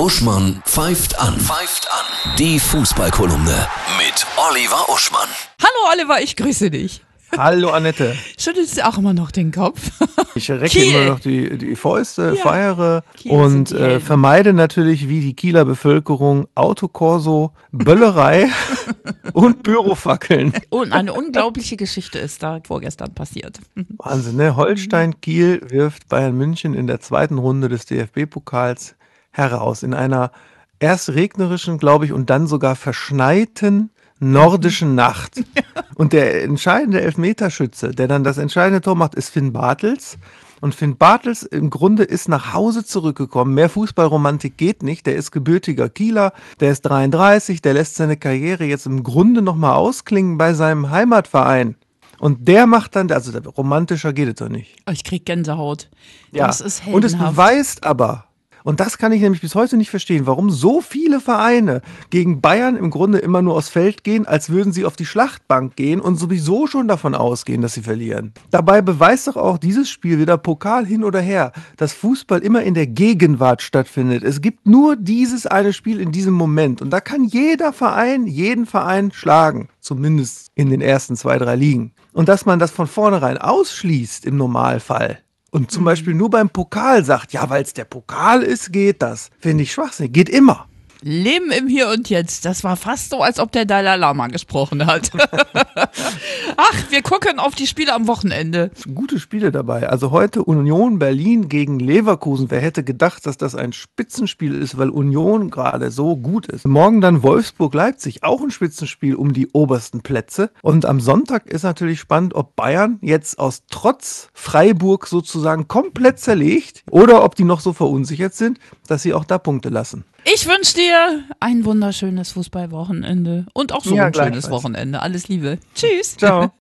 Uschmann 0.00 0.62
pfeift 0.64 1.20
an. 1.20 1.38
Pfeift 1.38 1.86
an. 1.92 2.34
Die 2.38 2.58
Fußballkolumne 2.58 3.66
mit 3.98 4.26
Oliver 4.48 4.88
Uschmann. 4.88 5.28
Hallo 5.60 5.92
Oliver, 5.92 6.22
ich 6.22 6.36
grüße 6.36 6.70
dich. 6.70 7.02
Hallo 7.36 7.68
Annette. 7.68 8.16
Schüttelst 8.38 8.78
du 8.78 8.86
auch 8.88 8.96
immer 8.96 9.12
noch 9.12 9.30
den 9.30 9.52
Kopf? 9.52 9.90
Ich 10.34 10.50
recke 10.50 10.68
Kiel. 10.70 10.94
immer 10.94 11.04
noch 11.04 11.20
die, 11.20 11.58
die 11.58 11.76
Fäuste, 11.76 12.32
Ja. 12.34 12.42
feiere 12.42 13.04
Kiel 13.14 13.32
und 13.32 13.72
äh, 13.72 14.00
vermeide 14.00 14.54
natürlich 14.54 15.06
wie 15.08 15.20
die 15.20 15.34
Kieler 15.34 15.66
Bevölkerung 15.66 16.48
Autokorso, 16.54 17.52
Böllerei 17.70 18.48
und 19.34 19.62
Pyrofackeln. 19.62 20.54
Und 20.70 20.92
eine 20.92 21.12
unglaubliche 21.12 21.76
Geschichte 21.76 22.18
ist 22.18 22.42
da 22.42 22.60
vorgestern 22.66 23.12
passiert. 23.14 23.58
Wahnsinn, 23.98 24.36
ne? 24.36 24.56
Holstein 24.56 25.20
Kiel 25.20 25.60
wirft 25.68 26.08
Bayern 26.08 26.36
München 26.38 26.72
in 26.72 26.86
der 26.86 27.00
zweiten 27.00 27.36
Runde 27.36 27.68
des 27.68 27.84
DFB-Pokals 27.84 28.94
heraus. 29.30 29.82
In 29.82 29.94
einer 29.94 30.32
erst 30.78 31.10
regnerischen, 31.10 31.78
glaube 31.78 32.06
ich, 32.06 32.12
und 32.12 32.30
dann 32.30 32.46
sogar 32.46 32.76
verschneiten 32.76 33.90
nordischen 34.20 34.94
Nacht. 34.94 35.42
Und 35.94 36.12
der 36.14 36.44
entscheidende 36.44 37.00
Elfmeterschütze, 37.02 37.90
der 37.90 38.08
dann 38.08 38.24
das 38.24 38.38
entscheidende 38.38 38.80
Tor 38.80 38.94
macht, 38.94 39.14
ist 39.14 39.30
Finn 39.30 39.52
Bartels. 39.52 40.18
Und 40.60 40.74
Finn 40.74 40.96
Bartels 40.96 41.42
im 41.42 41.70
Grunde 41.70 42.04
ist 42.04 42.28
nach 42.28 42.52
Hause 42.52 42.84
zurückgekommen. 42.84 43.54
Mehr 43.54 43.68
Fußballromantik 43.70 44.56
geht 44.56 44.82
nicht. 44.82 45.06
Der 45.06 45.16
ist 45.16 45.30
gebürtiger 45.30 45.88
Kieler, 45.88 46.32
der 46.60 46.72
ist 46.72 46.82
33, 46.82 47.62
der 47.62 47.74
lässt 47.74 47.96
seine 47.96 48.16
Karriere 48.16 48.64
jetzt 48.64 48.86
im 48.86 49.02
Grunde 49.02 49.42
nochmal 49.42 49.74
ausklingen 49.74 50.38
bei 50.38 50.54
seinem 50.54 50.90
Heimatverein. 50.90 51.76
Und 52.18 52.46
der 52.48 52.66
macht 52.66 52.96
dann, 52.96 53.10
also 53.10 53.38
romantischer 53.38 54.12
geht 54.12 54.28
es 54.28 54.34
doch 54.34 54.50
nicht. 54.50 54.76
Ich 54.90 55.04
krieg 55.04 55.24
Gänsehaut. 55.24 55.88
Ja. 56.32 56.46
Das 56.46 56.60
ist 56.60 56.86
und 56.86 57.04
es 57.04 57.12
heldenhaft. 57.12 57.36
beweist 57.36 57.84
aber, 57.84 58.26
und 58.64 58.80
das 58.80 58.98
kann 58.98 59.12
ich 59.12 59.20
nämlich 59.20 59.40
bis 59.40 59.54
heute 59.54 59.76
nicht 59.76 59.90
verstehen, 59.90 60.26
warum 60.26 60.50
so 60.50 60.80
viele 60.80 61.20
Vereine 61.20 61.82
gegen 62.10 62.40
Bayern 62.40 62.76
im 62.76 62.90
Grunde 62.90 63.18
immer 63.18 63.42
nur 63.42 63.56
aufs 63.56 63.68
Feld 63.68 64.04
gehen, 64.04 64.26
als 64.26 64.50
würden 64.50 64.72
sie 64.72 64.84
auf 64.84 64.96
die 64.96 65.06
Schlachtbank 65.06 65.76
gehen 65.76 66.00
und 66.00 66.16
sowieso 66.16 66.66
schon 66.66 66.88
davon 66.88 67.14
ausgehen, 67.14 67.62
dass 67.62 67.74
sie 67.74 67.82
verlieren. 67.82 68.32
Dabei 68.50 68.82
beweist 68.82 69.28
doch 69.28 69.36
auch 69.36 69.58
dieses 69.58 69.88
Spiel 69.88 70.18
wieder 70.18 70.36
Pokal 70.38 70.86
hin 70.86 71.04
oder 71.04 71.20
her, 71.20 71.52
dass 71.76 71.92
Fußball 71.92 72.40
immer 72.40 72.62
in 72.62 72.74
der 72.74 72.86
Gegenwart 72.86 73.62
stattfindet. 73.62 74.22
Es 74.22 74.40
gibt 74.40 74.66
nur 74.66 74.96
dieses 74.96 75.46
eine 75.46 75.72
Spiel 75.72 76.00
in 76.00 76.12
diesem 76.12 76.34
Moment 76.34 76.82
und 76.82 76.90
da 76.90 77.00
kann 77.00 77.24
jeder 77.24 77.72
Verein 77.72 78.26
jeden 78.26 78.66
Verein 78.66 79.12
schlagen, 79.12 79.68
zumindest 79.80 80.50
in 80.54 80.70
den 80.70 80.80
ersten 80.80 81.16
zwei, 81.16 81.38
drei 81.38 81.56
Ligen. 81.56 81.92
Und 82.12 82.28
dass 82.28 82.46
man 82.46 82.58
das 82.58 82.70
von 82.70 82.86
vornherein 82.86 83.38
ausschließt 83.38 84.26
im 84.26 84.36
Normalfall, 84.36 85.20
und 85.50 85.70
zum 85.70 85.84
Beispiel 85.84 86.14
nur 86.14 86.30
beim 86.30 86.48
Pokal 86.48 87.04
sagt, 87.04 87.32
ja, 87.32 87.50
weil 87.50 87.62
es 87.62 87.74
der 87.74 87.84
Pokal 87.84 88.42
ist, 88.42 88.72
geht 88.72 89.02
das. 89.02 89.30
Finde 89.40 89.64
ich 89.64 89.72
schwachsinnig. 89.72 90.12
Geht 90.12 90.28
immer. 90.28 90.69
Leben 91.02 91.50
im 91.50 91.66
Hier 91.66 91.88
und 91.88 92.10
Jetzt. 92.10 92.44
Das 92.44 92.64
war 92.64 92.76
fast 92.76 93.10
so, 93.10 93.22
als 93.22 93.38
ob 93.38 93.52
der 93.52 93.64
Dalai 93.64 93.96
Lama 93.96 94.26
gesprochen 94.28 94.86
hat. 94.86 95.10
Ach, 96.56 96.90
wir 96.90 97.02
gucken 97.02 97.38
auf 97.38 97.54
die 97.54 97.66
Spiele 97.66 97.94
am 97.94 98.06
Wochenende. 98.06 98.70
Gute 98.94 99.18
Spiele 99.18 99.50
dabei. 99.50 99.88
Also 99.88 100.10
heute 100.10 100.44
Union 100.44 100.98
Berlin 100.98 101.48
gegen 101.48 101.78
Leverkusen. 101.78 102.50
Wer 102.50 102.60
hätte 102.60 102.84
gedacht, 102.84 103.26
dass 103.26 103.38
das 103.38 103.54
ein 103.54 103.72
Spitzenspiel 103.72 104.54
ist, 104.54 104.76
weil 104.76 104.90
Union 104.90 105.50
gerade 105.50 105.90
so 105.90 106.16
gut 106.16 106.46
ist. 106.46 106.66
Morgen 106.66 107.00
dann 107.00 107.22
Wolfsburg-Leipzig. 107.22 108.22
Auch 108.22 108.42
ein 108.42 108.50
Spitzenspiel 108.50 109.14
um 109.14 109.32
die 109.32 109.48
obersten 109.52 110.02
Plätze. 110.02 110.50
Und 110.62 110.84
am 110.84 111.00
Sonntag 111.00 111.46
ist 111.46 111.62
natürlich 111.62 112.00
spannend, 112.00 112.34
ob 112.34 112.56
Bayern 112.56 112.98
jetzt 113.00 113.38
aus 113.38 113.62
Trotz 113.70 114.28
Freiburg 114.34 115.06
sozusagen 115.06 115.68
komplett 115.68 116.18
zerlegt 116.18 116.84
oder 116.90 117.24
ob 117.24 117.34
die 117.34 117.44
noch 117.44 117.60
so 117.60 117.72
verunsichert 117.72 118.34
sind, 118.34 118.58
dass 118.90 119.02
sie 119.02 119.14
auch 119.14 119.24
da 119.24 119.38
Punkte 119.38 119.68
lassen. 119.68 120.04
Ich 120.24 120.46
wünsche 120.46 120.74
dir 120.74 121.22
ein 121.38 121.64
wunderschönes 121.64 122.32
Fußballwochenende 122.32 123.46
und 123.54 123.72
auch 123.72 123.84
so 123.84 123.94
Ja, 123.94 124.06
ein 124.06 124.14
schönes. 124.14 124.50
Wochenende. 124.50 125.00
Alles 125.00 125.28
Liebe. 125.28 125.58
Tschüss. 125.74 126.16
Ciao. 126.16 126.50